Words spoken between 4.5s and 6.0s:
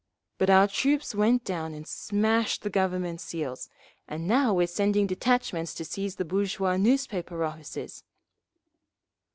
we're sending detachments to